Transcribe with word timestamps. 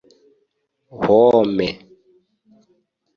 Home 0.95 1.67